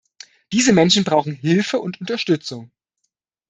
[0.51, 2.71] Diese Menschen brauchen Hilfe und Unterstützung.